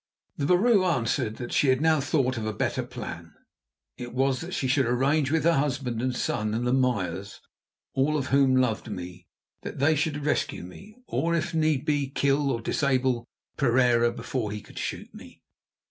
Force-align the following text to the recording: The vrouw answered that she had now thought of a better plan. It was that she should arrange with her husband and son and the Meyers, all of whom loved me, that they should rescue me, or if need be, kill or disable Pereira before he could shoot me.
The 0.35 0.47
vrouw 0.47 0.83
answered 0.97 1.35
that 1.35 1.51
she 1.53 1.67
had 1.67 1.79
now 1.79 2.01
thought 2.01 2.35
of 2.35 2.47
a 2.47 2.53
better 2.53 2.81
plan. 2.81 3.33
It 3.99 4.15
was 4.15 4.41
that 4.41 4.51
she 4.55 4.67
should 4.67 4.87
arrange 4.87 5.29
with 5.29 5.43
her 5.43 5.59
husband 5.59 6.01
and 6.01 6.15
son 6.15 6.55
and 6.55 6.65
the 6.65 6.73
Meyers, 6.73 7.39
all 7.93 8.17
of 8.17 8.29
whom 8.33 8.55
loved 8.55 8.89
me, 8.89 9.27
that 9.61 9.77
they 9.77 9.95
should 9.95 10.25
rescue 10.25 10.63
me, 10.63 10.95
or 11.05 11.35
if 11.35 11.53
need 11.53 11.85
be, 11.85 12.09
kill 12.09 12.49
or 12.49 12.61
disable 12.61 13.27
Pereira 13.57 14.11
before 14.11 14.51
he 14.51 14.59
could 14.61 14.79
shoot 14.79 15.13
me. 15.13 15.43